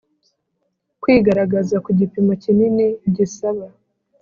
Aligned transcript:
Kwigaragaza 1.01 1.75
ku 1.85 1.89
gipimo 1.99 2.33
kinini 2.43 2.85
gisaba 3.15 3.65